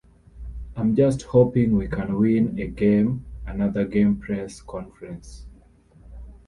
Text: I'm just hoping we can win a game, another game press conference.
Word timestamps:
I'm 0.75 0.95
just 0.95 1.21
hoping 1.21 1.75
we 1.77 1.87
can 1.87 2.17
win 2.17 2.57
a 2.57 2.65
game, 2.65 3.23
another 3.45 3.85
game 3.85 4.15
press 4.17 4.59
conference. 4.59 5.45